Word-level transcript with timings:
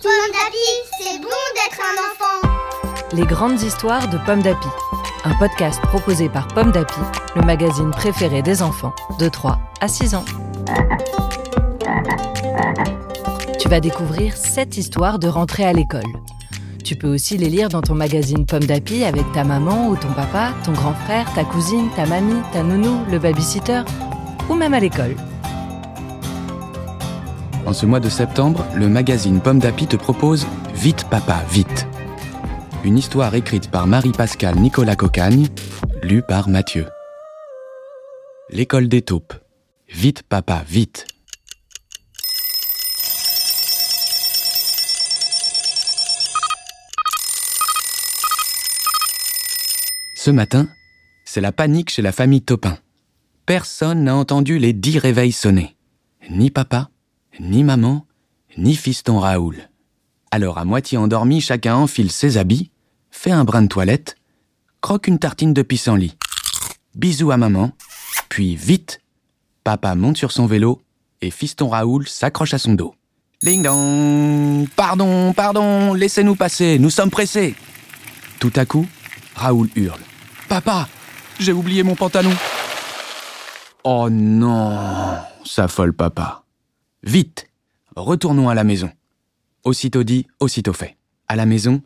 Pomme 0.00 0.32
d'Api, 0.32 0.68
c'est 0.98 1.18
bon 1.18 1.28
d'être 1.54 1.78
un 1.78 1.96
enfant. 2.08 2.40
Les 3.12 3.26
grandes 3.26 3.60
histoires 3.60 4.08
de 4.08 4.16
Pomme 4.24 4.40
d'Api. 4.40 4.68
Un 5.24 5.34
podcast 5.34 5.78
proposé 5.82 6.30
par 6.30 6.48
Pomme 6.48 6.72
d'Api, 6.72 7.00
le 7.36 7.42
magazine 7.42 7.90
préféré 7.90 8.40
des 8.40 8.62
enfants 8.62 8.94
de 9.18 9.28
3 9.28 9.58
à 9.82 9.88
6 9.88 10.14
ans. 10.14 10.24
Tu 13.60 13.68
vas 13.68 13.80
découvrir 13.80 14.38
7 14.38 14.78
histoires 14.78 15.18
de 15.18 15.28
rentrée 15.28 15.64
à 15.66 15.74
l'école. 15.74 16.00
Tu 16.82 16.96
peux 16.96 17.12
aussi 17.12 17.36
les 17.36 17.50
lire 17.50 17.68
dans 17.68 17.82
ton 17.82 17.94
magazine 17.94 18.46
Pomme 18.46 18.64
d'Api 18.64 19.04
avec 19.04 19.30
ta 19.32 19.44
maman 19.44 19.88
ou 19.88 19.96
ton 19.96 20.12
papa, 20.14 20.52
ton 20.64 20.72
grand 20.72 20.94
frère, 20.94 21.30
ta 21.34 21.44
cousine, 21.44 21.90
ta 21.94 22.06
mamie, 22.06 22.40
ta 22.54 22.62
nounou, 22.62 23.04
le 23.10 23.18
babysitter 23.18 23.82
ou 24.48 24.54
même 24.54 24.72
à 24.72 24.80
l'école. 24.80 25.14
En 27.64 27.72
ce 27.72 27.86
mois 27.86 28.00
de 28.00 28.08
septembre, 28.08 28.66
le 28.74 28.88
magazine 28.88 29.40
Pomme 29.40 29.60
d'Api 29.60 29.86
te 29.86 29.96
propose 29.96 30.46
Vite 30.74 31.08
Papa, 31.08 31.44
Vite. 31.50 31.86
Une 32.84 32.98
histoire 32.98 33.34
écrite 33.36 33.70
par 33.70 33.86
Marie-Pascale 33.86 34.56
Nicolas 34.56 34.96
Cocagne, 34.96 35.46
lue 36.02 36.22
par 36.22 36.48
Mathieu. 36.48 36.86
L'école 38.50 38.88
des 38.88 39.02
taupes. 39.02 39.34
Vite 39.88 40.24
Papa, 40.24 40.64
Vite. 40.68 41.06
Ce 50.16 50.30
matin, 50.30 50.68
c'est 51.24 51.40
la 51.40 51.52
panique 51.52 51.90
chez 51.90 52.02
la 52.02 52.12
famille 52.12 52.42
Topin. 52.42 52.76
Personne 53.46 54.04
n'a 54.04 54.16
entendu 54.16 54.58
les 54.58 54.72
dix 54.72 54.98
réveils 54.98 55.32
sonner. 55.32 55.76
Ni 56.30 56.50
papa, 56.50 56.90
ni 57.40 57.64
maman, 57.64 58.06
ni 58.56 58.76
fiston 58.76 59.18
Raoul. 59.18 59.68
Alors 60.30 60.58
à 60.58 60.64
moitié 60.64 60.98
endormi, 60.98 61.40
chacun 61.40 61.76
enfile 61.76 62.10
ses 62.10 62.36
habits, 62.36 62.70
fait 63.10 63.30
un 63.30 63.44
brin 63.44 63.62
de 63.62 63.68
toilette, 63.68 64.16
croque 64.80 65.06
une 65.06 65.18
tartine 65.18 65.52
de 65.52 65.62
pissenlit. 65.62 66.16
Bisous 66.94 67.30
à 67.30 67.36
maman, 67.36 67.72
puis 68.28 68.56
vite, 68.56 69.00
papa 69.64 69.94
monte 69.94 70.16
sur 70.16 70.32
son 70.32 70.46
vélo 70.46 70.80
et 71.20 71.30
fiston 71.30 71.68
Raoul 71.68 72.08
s'accroche 72.08 72.54
à 72.54 72.58
son 72.58 72.74
dos. 72.74 72.94
Ding 73.42 73.62
dong 73.62 74.68
Pardon, 74.76 75.32
pardon, 75.32 75.94
laissez-nous 75.94 76.36
passer, 76.36 76.78
nous 76.78 76.90
sommes 76.90 77.10
pressés 77.10 77.54
Tout 78.38 78.52
à 78.56 78.64
coup, 78.64 78.86
Raoul 79.34 79.68
hurle. 79.74 80.00
Papa, 80.48 80.88
j'ai 81.38 81.52
oublié 81.52 81.82
mon 81.82 81.94
pantalon. 81.94 82.32
Oh 83.84 84.08
non 84.10 84.78
s'affole 85.44 85.92
papa. 85.92 86.44
Vite 87.04 87.48
Retournons 87.96 88.48
à 88.48 88.54
la 88.54 88.62
maison. 88.62 88.88
Aussitôt 89.64 90.04
dit, 90.04 90.28
aussitôt 90.38 90.72
fait. 90.72 90.96
À 91.26 91.34
la 91.34 91.46
maison, 91.46 91.82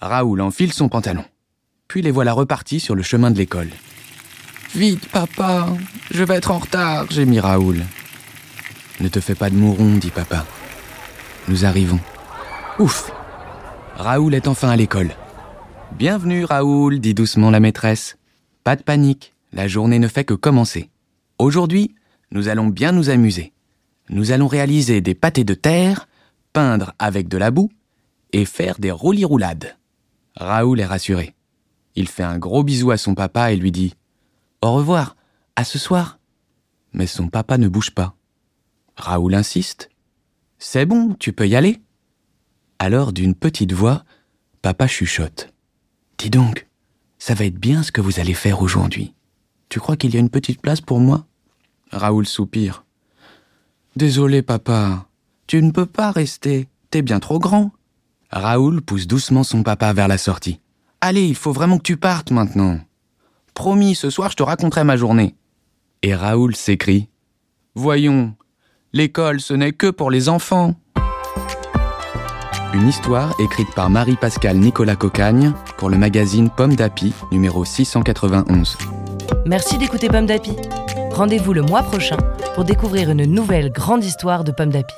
Raoul 0.00 0.40
enfile 0.40 0.72
son 0.72 0.88
pantalon. 0.88 1.24
Puis 1.86 2.02
les 2.02 2.10
voilà 2.10 2.32
repartis 2.32 2.80
sur 2.80 2.96
le 2.96 3.04
chemin 3.04 3.30
de 3.30 3.38
l'école. 3.38 3.70
Vite, 4.74 5.08
papa, 5.08 5.68
je 6.10 6.24
vais 6.24 6.34
être 6.34 6.50
en 6.50 6.58
retard, 6.58 7.08
gémit 7.12 7.38
Raoul. 7.38 7.84
Ne 9.00 9.06
te 9.06 9.20
fais 9.20 9.36
pas 9.36 9.50
de 9.50 9.54
mouron, 9.54 9.98
dit 9.98 10.10
papa. 10.10 10.44
Nous 11.46 11.64
arrivons. 11.64 12.00
Ouf 12.80 13.12
Raoul 13.94 14.34
est 14.34 14.48
enfin 14.48 14.70
à 14.70 14.76
l'école. 14.76 15.12
Bienvenue, 15.92 16.44
Raoul, 16.44 16.98
dit 16.98 17.14
doucement 17.14 17.52
la 17.52 17.60
maîtresse. 17.60 18.18
Pas 18.64 18.74
de 18.74 18.82
panique, 18.82 19.32
la 19.52 19.68
journée 19.68 20.00
ne 20.00 20.08
fait 20.08 20.24
que 20.24 20.34
commencer. 20.34 20.90
Aujourd'hui, 21.38 21.94
nous 22.32 22.48
allons 22.48 22.66
bien 22.66 22.90
nous 22.90 23.10
amuser. 23.10 23.52
Nous 24.08 24.32
allons 24.32 24.46
réaliser 24.46 25.00
des 25.00 25.14
pâtés 25.14 25.44
de 25.44 25.54
terre, 25.54 26.08
peindre 26.52 26.94
avec 26.98 27.28
de 27.28 27.38
la 27.38 27.50
boue 27.50 27.70
et 28.32 28.44
faire 28.44 28.78
des 28.78 28.90
roulis-roulades. 28.90 29.76
Raoul 30.36 30.80
est 30.80 30.86
rassuré. 30.86 31.34
Il 31.96 32.08
fait 32.08 32.22
un 32.22 32.38
gros 32.38 32.62
bisou 32.62 32.90
à 32.90 32.98
son 32.98 33.14
papa 33.14 33.52
et 33.52 33.56
lui 33.56 33.72
dit 33.72 33.94
Au 34.62 34.72
revoir, 34.72 35.16
à 35.56 35.64
ce 35.64 35.78
soir. 35.78 36.18
Mais 36.92 37.06
son 37.06 37.28
papa 37.28 37.58
ne 37.58 37.68
bouge 37.68 37.90
pas. 37.90 38.14
Raoul 38.96 39.34
insiste. 39.34 39.90
C'est 40.58 40.86
bon, 40.86 41.14
tu 41.14 41.32
peux 41.32 41.48
y 41.48 41.56
aller. 41.56 41.82
Alors 42.78 43.12
d'une 43.12 43.34
petite 43.34 43.72
voix, 43.72 44.04
papa 44.62 44.86
chuchote. 44.86 45.52
Dis 46.18 46.30
donc, 46.30 46.68
ça 47.18 47.34
va 47.34 47.44
être 47.44 47.58
bien 47.58 47.82
ce 47.82 47.92
que 47.92 48.00
vous 48.00 48.20
allez 48.20 48.34
faire 48.34 48.62
aujourd'hui. 48.62 49.14
Tu 49.68 49.80
crois 49.80 49.96
qu'il 49.96 50.14
y 50.14 50.16
a 50.16 50.20
une 50.20 50.30
petite 50.30 50.62
place 50.62 50.80
pour 50.80 51.00
moi? 51.00 51.26
Raoul 51.90 52.26
soupire. 52.26 52.85
Désolé, 53.96 54.42
papa. 54.42 55.06
Tu 55.46 55.62
ne 55.62 55.70
peux 55.70 55.86
pas 55.86 56.10
rester. 56.10 56.68
T'es 56.90 57.00
bien 57.00 57.18
trop 57.18 57.38
grand. 57.38 57.70
Raoul 58.30 58.82
pousse 58.82 59.06
doucement 59.06 59.42
son 59.42 59.62
papa 59.62 59.94
vers 59.94 60.06
la 60.06 60.18
sortie. 60.18 60.60
Allez, 61.00 61.24
il 61.24 61.34
faut 61.34 61.52
vraiment 61.52 61.78
que 61.78 61.82
tu 61.82 61.96
partes 61.96 62.30
maintenant. 62.30 62.78
Promis, 63.54 63.94
ce 63.94 64.10
soir 64.10 64.30
je 64.30 64.36
te 64.36 64.42
raconterai 64.42 64.84
ma 64.84 64.98
journée. 64.98 65.34
Et 66.02 66.14
Raoul 66.14 66.54
s'écrie. 66.54 67.08
Voyons, 67.74 68.34
l'école 68.92 69.40
ce 69.40 69.54
n'est 69.54 69.72
que 69.72 69.86
pour 69.86 70.10
les 70.10 70.28
enfants. 70.28 70.74
Une 72.74 72.88
histoire 72.88 73.34
écrite 73.40 73.72
par 73.74 73.88
Marie-Pascale 73.88 74.58
Nicolas 74.58 74.96
Cocagne 74.96 75.54
pour 75.78 75.88
le 75.88 75.96
magazine 75.96 76.50
Pomme 76.50 76.76
d'Api, 76.76 77.14
numéro 77.32 77.64
691. 77.64 78.76
Merci 79.46 79.78
d'écouter 79.78 80.08
Pomme 80.08 80.26
d'Api. 80.26 80.52
Rendez-vous 81.12 81.54
le 81.54 81.62
mois 81.62 81.82
prochain 81.82 82.18
pour 82.56 82.64
découvrir 82.64 83.10
une 83.10 83.26
nouvelle 83.26 83.70
grande 83.70 84.02
histoire 84.02 84.42
de 84.42 84.50
Pomme 84.50 84.70
d'Api. 84.70 84.94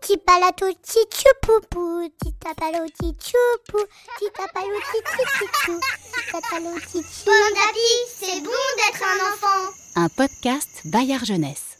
Petit 0.00 0.16
palato, 0.16 0.64
petit 0.82 1.28
poupou. 1.42 2.08
Petit 2.18 2.32
tapalo, 2.40 2.86
petit 2.86 3.14
choupou. 3.20 3.84
Petit 4.16 4.30
tapalo, 4.32 4.72
petit 4.90 5.44
chou. 5.66 5.78
Petit 5.78 6.32
tapalo, 6.32 6.70
petit 6.76 7.02
Pomme 7.26 7.54
d'Api, 7.54 7.90
c'est 8.08 8.40
bon 8.40 8.64
d'être 8.78 9.02
un 9.04 9.34
enfant. 9.34 9.72
Un 9.96 10.08
podcast 10.08 10.80
Bayard 10.86 11.26
Jeunesse. 11.26 11.73